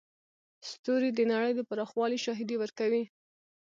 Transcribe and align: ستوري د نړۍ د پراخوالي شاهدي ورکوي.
ستوري 0.69 1.09
د 1.13 1.19
نړۍ 1.31 1.51
د 1.55 1.61
پراخوالي 1.69 2.19
شاهدي 2.25 2.55
ورکوي. 2.59 3.03